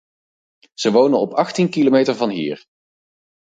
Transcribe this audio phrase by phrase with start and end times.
[0.73, 2.65] Ze wonen op achttien kilometer van hier.